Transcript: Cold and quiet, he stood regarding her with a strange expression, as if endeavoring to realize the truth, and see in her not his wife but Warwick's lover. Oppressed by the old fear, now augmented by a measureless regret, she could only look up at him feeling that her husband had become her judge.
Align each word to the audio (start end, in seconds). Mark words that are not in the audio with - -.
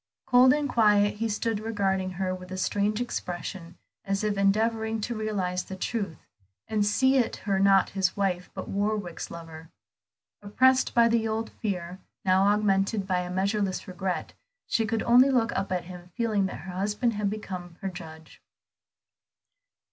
Cold 0.25 0.51
and 0.51 0.67
quiet, 0.67 1.17
he 1.17 1.29
stood 1.29 1.59
regarding 1.59 2.13
her 2.13 2.33
with 2.33 2.49
a 2.51 2.57
strange 2.57 2.99
expression, 2.99 3.77
as 4.03 4.23
if 4.23 4.35
endeavoring 4.35 4.99
to 4.99 5.13
realize 5.13 5.65
the 5.65 5.75
truth, 5.75 6.17
and 6.67 6.83
see 6.87 7.23
in 7.23 7.31
her 7.45 7.59
not 7.59 7.91
his 7.91 8.17
wife 8.17 8.49
but 8.55 8.67
Warwick's 8.67 9.29
lover. 9.29 9.69
Oppressed 10.41 10.95
by 10.95 11.07
the 11.07 11.27
old 11.27 11.51
fear, 11.51 11.99
now 12.25 12.47
augmented 12.47 13.05
by 13.05 13.19
a 13.19 13.29
measureless 13.29 13.87
regret, 13.87 14.33
she 14.65 14.87
could 14.87 15.03
only 15.03 15.29
look 15.29 15.51
up 15.55 15.71
at 15.71 15.83
him 15.83 16.09
feeling 16.17 16.47
that 16.47 16.61
her 16.61 16.71
husband 16.71 17.13
had 17.13 17.29
become 17.29 17.77
her 17.81 17.89
judge. 17.89 18.41